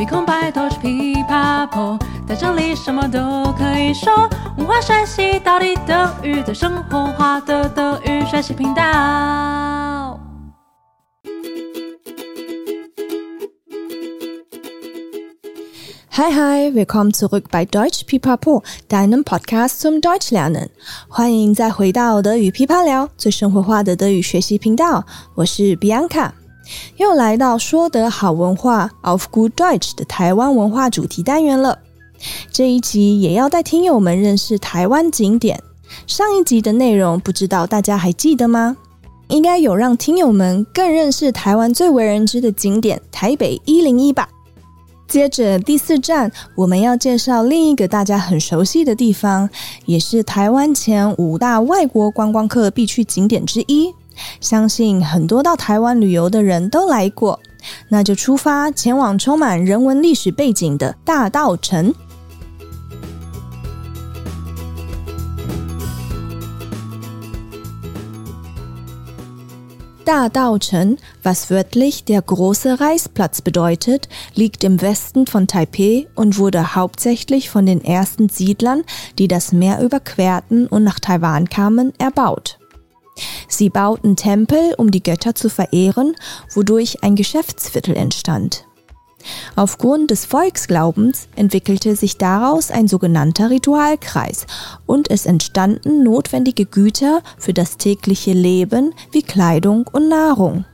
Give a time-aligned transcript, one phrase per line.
[0.00, 4.10] 没空拜托去噼啪破，在这里什么都可以说。
[4.56, 10.18] 文化学习到底等于在生活化的德语学习频道。
[16.12, 20.70] Hi, hi, willkommen zurück bei Deutsch Pipapo, deinem Podcast zum Deutschlernen.
[21.08, 25.04] 欢迎再回到德语噼啪聊，最生活化的德语学习频道。
[25.34, 26.30] 我是 Bianca，
[26.96, 31.78] 又来到说得好文化 of Good Deutsch 的台湾文化主题单元了。
[32.52, 35.62] 这一集也要带听友们认识台湾景点。
[36.06, 38.76] 上一集的内容，不知道大家还记得吗？
[39.28, 44.28] 应该有让听友们更认识台湾最为人知的景点台北一零一吧。
[45.08, 49.48] 接着第四站，我们要介绍另一个大家很熟悉的地方，
[49.86, 53.92] 也是台湾前五大外国观光客必去景点之一。
[54.39, 57.39] 相信很多到台湾旅游的人都来过，
[57.89, 61.93] 那就出发前往充满人文历史背景的大稻城。
[70.05, 77.65] Dadao-chen, was wörtlich der große Reisplatz bedeutet, liegt im Westen von Taipeh und wurde hauptsächlich von
[77.65, 78.83] den ersten Siedlern,
[79.17, 82.58] die das Meer überquerten und nach Taiwan kamen, erbaut.
[83.48, 86.14] Sie bauten Tempel, um die Götter zu verehren,
[86.54, 88.64] wodurch ein Geschäftsviertel entstand.
[89.56, 94.46] Aufgrund des Volksglaubens entwickelte sich daraus ein sogenannter Ritualkreis
[94.86, 100.64] und es entstanden notwendige Güter für das tägliche Leben wie Kleidung und Nahrung.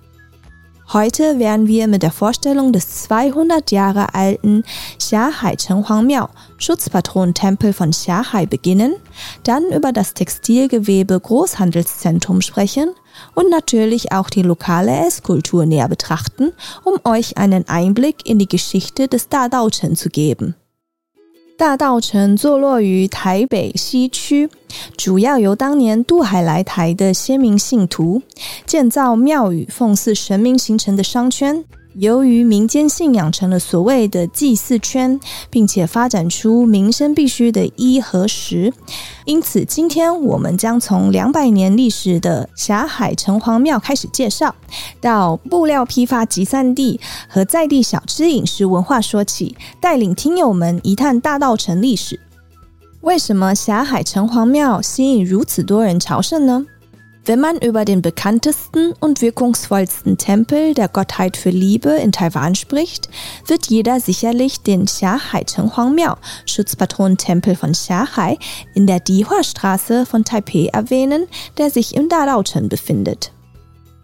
[0.92, 4.62] Heute werden wir mit der Vorstellung des 200 Jahre alten
[4.98, 8.94] Xiahai Chenhuang Miao, Schutzpatronentempel von Xiahai beginnen,
[9.42, 12.90] dann über das Textilgewebe Großhandelszentrum sprechen
[13.34, 16.52] und natürlich auch die lokale Esskultur näher betrachten,
[16.84, 20.54] um euch einen Einblick in die Geschichte des Dadao-Chen zu geben.
[21.58, 24.46] 大道城坐落于台北西区，
[24.94, 28.20] 主要由当年渡海来台的先民信徒
[28.66, 31.64] 建造庙宇，奉祀神明形成的商圈。
[31.98, 35.18] 由于民间信仰成了所谓的祭祀圈，
[35.48, 38.70] 并且发展出民生必须的衣和食，
[39.24, 44.54] 因此今天我们将从两百年历史的霞海城隍庙开始介绍，
[45.00, 52.20] 到布料批发集散地和在地小吃饮食文化说起，带领听友们一探大道城历史。
[53.00, 56.66] 为什么霞海城隍庙吸引如此多人朝圣呢
[57.25, 63.09] ？Wenn man über den bekanntesten und wirkungsvollsten Tempel der Gottheit für Liebe in Taiwan spricht,
[63.45, 66.17] wird jeder sicherlich den Xiahai Chenhuang Miao,
[66.47, 68.39] Schutzpatronentempel von Xiahai,
[68.73, 73.31] in der Dihua-Straße von Taipei erwähnen, der sich im Dadao-Chen befindet.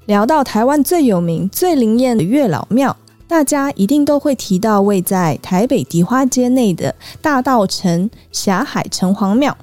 [0.05, 2.95] 聊到台湾最有名、最灵验的月老庙，
[3.27, 9.57] 大家一定都会提到位在台北迪花街内的大道城霞海城隍庙。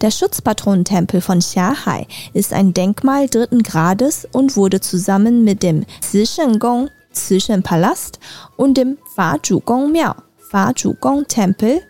[0.00, 6.90] der Schutzpatronentempel von Xiahai ist ein Denkmal dritten Grades und wurde zusammen mit dem Zishen-Gong,
[7.12, 8.18] Zishen-Palast
[8.56, 10.14] und dem Fa-Zhu-Gong Miao,
[10.50, 11.82] Fa-Zhu-Gong-Tempel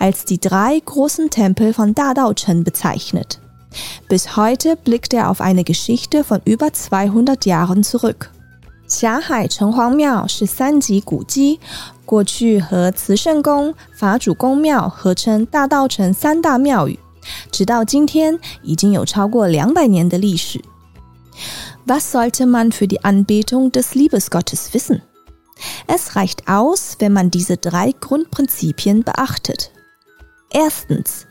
[0.00, 3.38] als die drei großen Tempel von Dadao-Chen bezeichnet.
[4.08, 8.32] Bis heute blickt er auf eine Geschichte von über 200 Jahren zurück.
[8.88, 11.60] 霞海城隍庙是三级古迹，
[12.04, 16.98] 过去和慈圣宫、法主公庙合称大道城三大庙宇。
[17.50, 20.60] 直到今天，已经有超过两百年的历史。
[21.86, 25.02] Was sollte man für die Anbetung des Liebesgottes wissen?
[25.86, 29.70] Es reicht aus, wenn man diese drei Grundprinzipien beachtet.
[30.50, 31.26] Erstens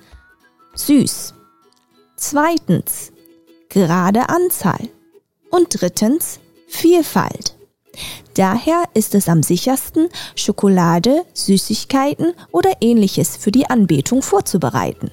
[0.76, 1.34] süß.
[2.16, 3.12] Zweitens
[3.70, 4.90] gerade Anzahl.
[5.52, 7.56] Und drittens Vielfalt.
[8.36, 15.10] Daher ist es am sichersten, Schokolade, Süßigkeiten oder ähnliches für die Anbetung vorzubereiten.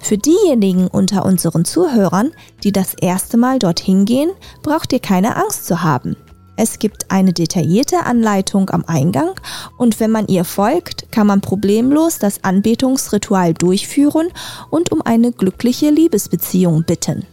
[0.00, 4.30] Für diejenigen unter unseren Zuhörern, die das erste Mal dorthin gehen,
[4.62, 6.16] braucht ihr keine Angst zu haben.
[6.58, 9.32] Es gibt eine detaillierte Anleitung am Eingang
[9.76, 14.28] und wenn man ihr folgt, kann man problemlos das Anbetungsritual durchführen
[14.70, 17.26] und um eine glückliche Liebesbeziehung bitten.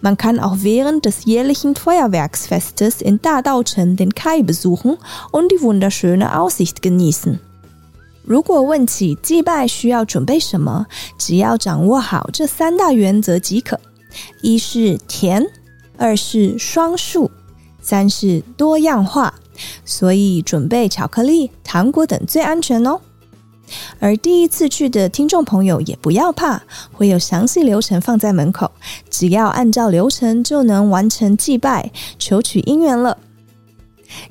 [0.00, 4.96] Man kann auch während des jährlichen Feuerwerksfestes in Dadao-chen den Kai besuchen
[5.30, 7.40] und die wunderschöne Aussicht genießen.
[8.24, 10.86] 如果问起祭拜需要准备什么，
[11.18, 13.78] 只要掌握好这三大原则即可：
[14.40, 15.44] 一是甜，
[15.96, 17.30] 二是双数，
[17.80, 19.34] 三是多样化。
[19.84, 23.00] 所以准备巧克力、糖果等最安全哦。
[24.00, 28.70] 而第一次去的听众朋友也不要怕，会有详细流程放在门口，
[29.10, 33.18] 只要按照流程就能完成祭拜，求取姻缘了。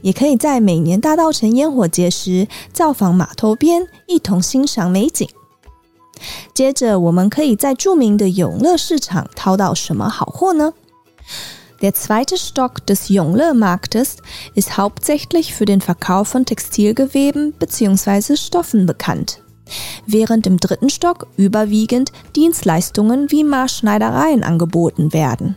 [0.02, 5.28] 也可以在每年大稻城烟火节时造访码头边，一同欣赏美景。
[6.54, 10.72] 接着，我们可以在着名的永乐市场淘到什么好货呢？
[11.80, 14.16] Der zweite Stock des Jungler-Marktes
[14.54, 18.34] ist hauptsächlich für den Verkauf von Textilgeweben bzw.
[18.34, 19.42] Stoffen bekannt,
[20.06, 25.56] während im dritten Stock überwiegend Dienstleistungen wie Maßschneidereien angeboten werden.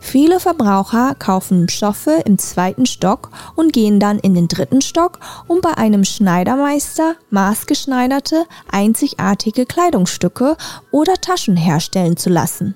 [0.00, 5.60] Viele Verbraucher kaufen Stoffe im zweiten Stock und gehen dann in den dritten Stock, um
[5.60, 10.56] bei einem Schneidermeister maßgeschneiderte, einzigartige Kleidungsstücke
[10.90, 12.74] oder Taschen herstellen zu lassen.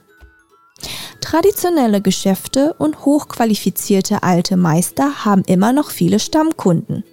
[1.21, 7.05] Traditionelle Geschäfte und hochqualifizierte alte Meister haben immer noch viele Stammkunden.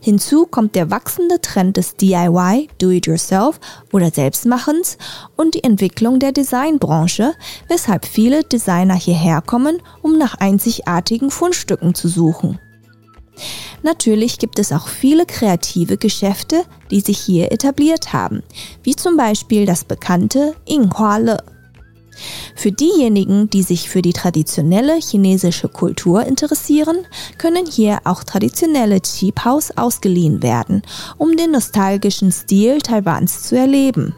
[0.00, 3.60] Hinzu kommt der wachsende Trend des DIY, Do-it-yourself
[3.92, 4.98] oder Selbstmachens
[5.36, 7.34] und die Entwicklung der Designbranche,
[7.68, 12.58] weshalb viele Designer hierher kommen, um nach einzigartigen Fundstücken zu suchen.
[13.82, 18.42] Natürlich gibt es auch viele kreative Geschäfte, die sich hier etabliert haben,
[18.82, 21.55] wie zum Beispiel das bekannte Inghua Le.
[22.55, 27.05] Für diejenigen, die sich für die traditionelle chinesische Kultur interessieren,
[27.37, 30.83] können hier auch traditionelle Qiphaos ausgeliehen werden,
[31.17, 34.13] um den nostalgischen Stil Taiwans zu erleben.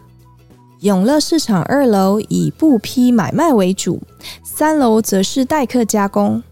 [0.82, 4.02] 永乐市场二楼以布匹买卖为主，
[4.44, 6.44] 三楼则是待客加工。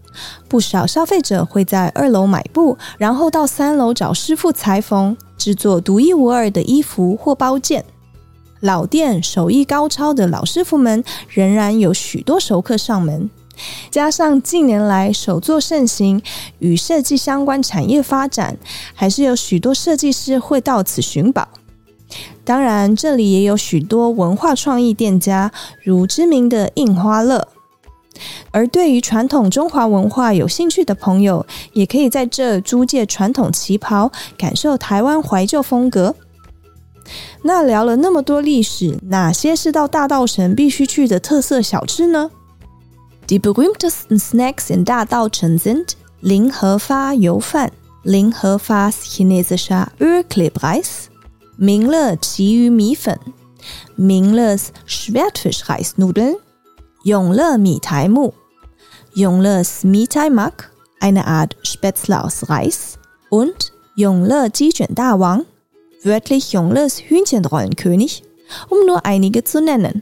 [0.48, 7.84] 不少消费者会在二楼买布，然后到三楼找师傅裁缝，制作独一无二的衣服或包件。
[8.59, 13.29] 老店手艺高超的老师傅们仍然有许多熟客上门，
[13.91, 16.21] 加上近年来手作盛行，
[16.59, 18.57] 与设计相关产业发展，
[18.93, 21.47] 还是有许多设计师会到此寻宝。
[22.43, 25.51] 当然，这里也有许多文化创意店家，
[25.83, 27.49] 如知名的印花乐。
[28.49, 36.15] 而对于传统中华文化有兴趣的朋友，也可以在这租借传统旗袍，感受台湾怀旧风格。
[37.42, 42.30] 那聊了那么多历史，哪些是到大稻城必须去的特色小吃呢？
[43.26, 45.90] Die berühmtesten Snacks in 大稻城 sind
[46.20, 47.72] 零和发油饭、
[48.02, 51.06] 零和发 chinesischer Ölklebreis、
[51.56, 53.18] 明乐旗鱼米粉、
[53.96, 54.56] 明乐
[54.86, 56.36] Schwertfischreisnudeln、
[57.04, 58.34] 永乐米苔木、
[59.14, 62.94] 永乐 Mitaimak, eine Art Spätzle aus Reis
[63.30, 65.44] und 永乐鸡卷大王。
[66.07, 68.23] Wörtlich Jongles Hühnchenrollenkönig,
[68.69, 70.01] um nur einige zu nennen.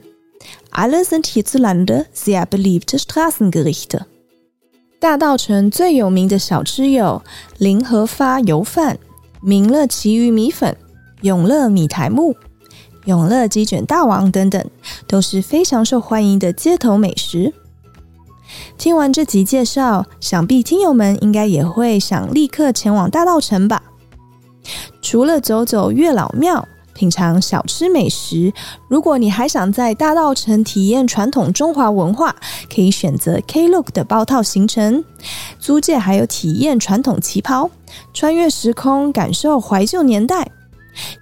[0.70, 4.06] Alle sind hierzulande sehr beliebte Straßengerichte.
[4.98, 7.22] 大稻城最有名的小吃有
[7.58, 8.98] 零和发油饭、
[9.42, 10.76] 明乐旗鱼米粉、
[11.20, 12.34] 永乐米苔木、
[13.04, 14.64] 永乐鸡卷大王等等，
[15.06, 17.52] 都是非常受欢迎的街头美食。
[18.78, 23.82] 听完这集介绍，想必听友们应该也会想立刻前往大稻城吧。
[25.02, 28.52] 除了走走月老庙、品尝小吃美食，
[28.88, 32.34] 如果你还想在大稻城体验传统中华文化，
[32.74, 35.04] 可以选择 Klook 的包套行程，
[35.58, 37.70] 租借还有体验传统旗袍，
[38.14, 40.50] 穿越时空，感受怀旧年代。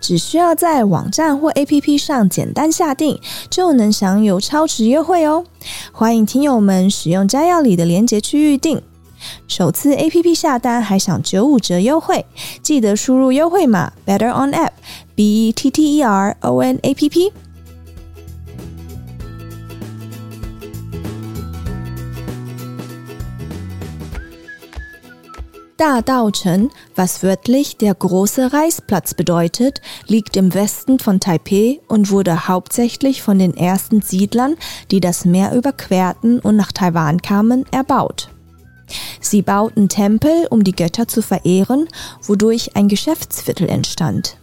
[0.00, 3.18] 只需要在网站或 APP 上简单下定，
[3.50, 5.44] 就能享有超值优惠哦！
[5.90, 8.80] 欢迎听友们使用摘要里的链接去预定。
[9.47, 12.25] 首次 A P P 下单还享九五折优惠，
[12.61, 14.71] 记得输入优惠码 Better on App
[15.15, 17.31] B E T T E R O N A P P。
[25.75, 33.55] 大稻城，was wörtlich der große Reisplatz bedeutet, liegt im Westen von Taipeh und wurde hauptsächlich von den
[33.55, 34.57] ersten Siedlern,
[34.91, 38.29] die das Meer überquerten und nach Taiwan kamen, erbaut.
[39.24, 41.88] Sie bauten Tempel, um die Götter zu verehren,
[42.22, 44.36] wodurch ein Geschäftsviertel entstand.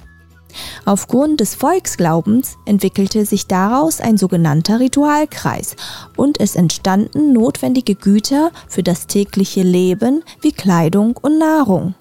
[0.86, 5.76] Aufgrund des Volksglaubens entwickelte sich daraus ein sogenannter Ritualkreis
[6.18, 11.96] und es entstanden notwendige Güter für das tägliche Leben wie Kleidung und Nahrung.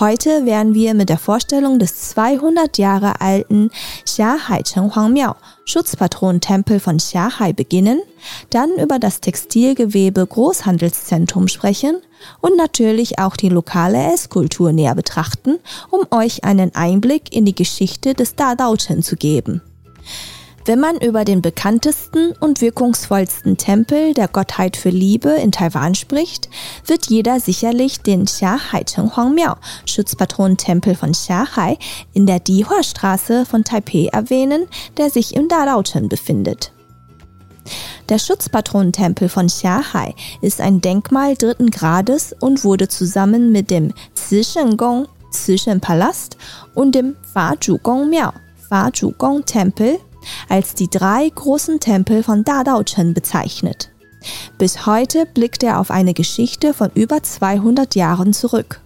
[0.00, 3.70] Heute werden wir mit der Vorstellung des 200 Jahre alten
[4.04, 5.36] Xiahai Chenhuang Miao,
[5.66, 8.02] Schutzpatronentempel von Xiahai beginnen,
[8.50, 12.02] dann über das Textilgewebe Großhandelszentrum sprechen
[12.40, 15.60] und natürlich auch die lokale Esskultur näher betrachten,
[15.90, 19.62] um euch einen Einblick in die Geschichte des Dadaochen zu geben.
[20.66, 26.48] Wenn man über den bekanntesten und wirkungsvollsten Tempel der Gottheit für Liebe in Taiwan spricht,
[26.86, 31.76] wird jeder sicherlich den Xiahai Chenhuang Miao, Schutzpatronentempel von Xiahai,
[32.14, 34.66] in der Dihua Straße von Taipei erwähnen,
[34.96, 36.72] der sich im Dadaochen befindet.
[38.08, 45.08] Der Schutzpatronentempel von Xiahai ist ein Denkmal dritten Grades und wurde zusammen mit dem Cishengong,
[45.82, 46.38] Palast
[46.74, 47.54] und dem Fa
[48.08, 48.32] Miao,
[48.68, 49.98] Fa Tempel
[50.48, 53.90] als die drei großen Tempel von Dadaochen bezeichnet.
[54.58, 58.80] Bis heute blickt er auf eine Geschichte von über 200 Jahren zurück.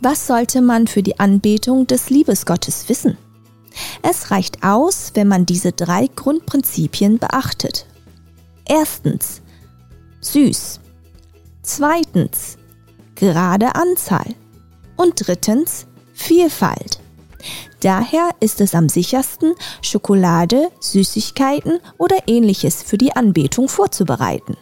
[0.00, 3.16] Was sollte man für die Anbetung des Liebesgottes wissen?
[4.02, 7.86] Es reicht aus, wenn man diese drei Grundprinzipien beachtet.
[8.66, 9.40] Erstens
[10.20, 10.80] süß.
[11.62, 12.56] Zweitens
[13.14, 14.34] gerade Anzahl.
[14.96, 17.00] Und drittens Vielfalt.
[17.84, 24.56] Daher ist es am sichersten, Schokolade, Süßigkeiten oder ähnliches für die Anbetung vorzubereiten.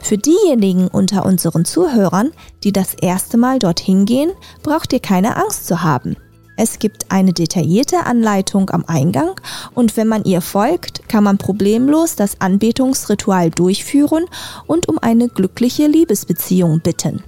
[0.00, 2.30] Für diejenigen unter unseren Zuhörern,
[2.62, 4.30] die das erste Mal dorthin gehen,
[4.62, 6.16] braucht ihr keine Angst zu haben.
[6.56, 9.40] Es gibt eine detaillierte Anleitung am Eingang
[9.74, 14.26] und wenn man ihr folgt, kann man problemlos das Anbetungsritual durchführen
[14.68, 17.24] und um eine glückliche Liebesbeziehung bitten.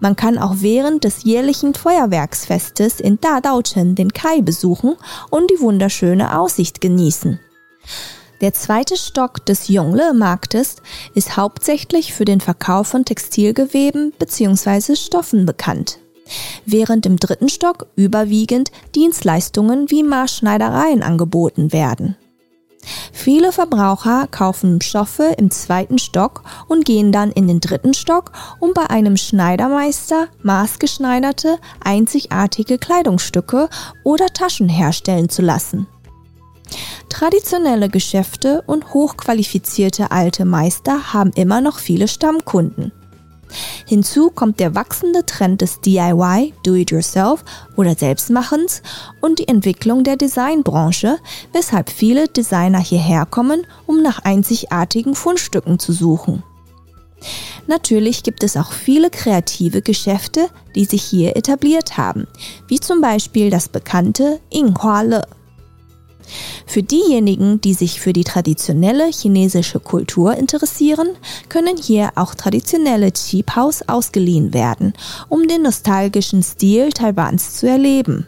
[0.00, 4.96] Man kann auch während des jährlichen Feuerwerksfestes in Dadaochen den Kai besuchen
[5.30, 7.40] und die wunderschöne Aussicht genießen.
[8.40, 10.76] Der zweite Stock des Yongle-Marktes
[11.14, 14.94] ist hauptsächlich für den Verkauf von Textilgeweben bzw.
[14.94, 15.98] Stoffen bekannt
[16.64, 22.16] während im dritten Stock überwiegend Dienstleistungen wie Maßschneidereien angeboten werden.
[23.12, 28.72] Viele Verbraucher kaufen Stoffe im zweiten Stock und gehen dann in den dritten Stock, um
[28.72, 33.68] bei einem Schneidermeister maßgeschneiderte, einzigartige Kleidungsstücke
[34.04, 35.86] oder Taschen herstellen zu lassen.
[37.08, 42.92] Traditionelle Geschäfte und hochqualifizierte alte Meister haben immer noch viele Stammkunden.
[43.86, 47.44] Hinzu kommt der wachsende Trend des DIY, Do-it-yourself
[47.76, 48.82] oder Selbstmachens
[49.20, 51.18] und die Entwicklung der Designbranche,
[51.52, 56.42] weshalb viele Designer hierher kommen, um nach einzigartigen Fundstücken zu suchen.
[57.66, 62.26] Natürlich gibt es auch viele kreative Geschäfte, die sich hier etabliert haben,
[62.68, 65.26] wie zum Beispiel das bekannte Inghua Le.
[66.66, 71.08] Für diejenigen, die sich für die traditionelle chinesische Kultur interessieren,
[71.48, 74.92] können hier auch traditionelle Qiphaus ausgeliehen werden,
[75.28, 78.26] um den nostalgischen Stil Taiwans zu erleben.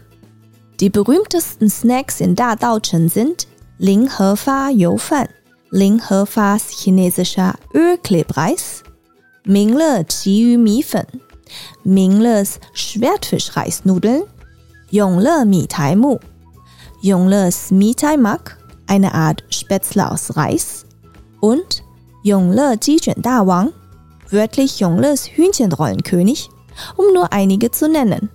[0.81, 3.47] Die berühmtesten Snacks in Da Daochen sind
[3.79, 5.29] Ling Hefa You Fan,
[5.71, 8.83] Ling Hefas chinesischer Ölklebreis,
[9.45, 11.07] Mingle Qiyu Mifen,
[11.85, 14.25] Mingles Schwertfischreisnudeln,
[14.91, 16.19] Yongle Mi Tai Mu,
[17.02, 20.86] Yongles Mitai Mak, eine Art Spätzle aus Reis,
[21.40, 21.84] und
[22.24, 23.74] Yongle Jijuan Da Wang,
[24.30, 26.50] wörtlich Yongles Hühnchenrollenkönig,
[26.98, 28.30] um nur einige zu nennen.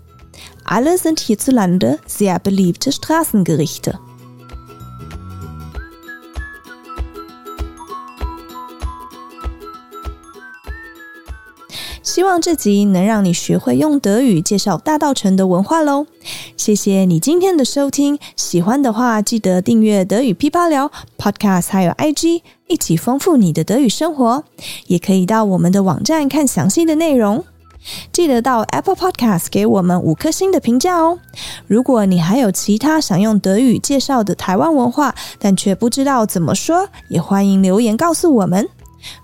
[0.65, 3.99] Alle sind hierzulande sehr beliebte Straßengerichte.
[12.03, 16.07] 希望这集能让你学会用德语介绍大道城的文化喽！
[16.58, 24.44] 谢谢你今天的收听，喜欢的话记得订阅德语噼啪聊 Podcast，还有 IG，一起丰富你的德语生活。
[24.88, 27.44] 也可以到我们的网站看详细的内容。
[28.12, 31.20] 记得到 Apple Podcast 给我们五颗星的评价哦！
[31.68, 38.68] 如果你还有其他想用德语介绍的台湾文化，但却不知道怎么说，也欢迎留言告诉我们。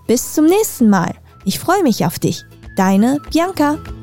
[0.07, 2.41] Bis zum nächsten Mal，ich freue mich auf dich。
[2.77, 4.00] Deine Bianca.